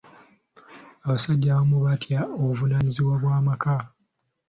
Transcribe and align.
Abasajja 1.05 1.47
abamu 1.51 1.75
batya 1.85 2.19
obuvunaanyizibwa 2.39 3.15
bw'amaka. 3.21 3.75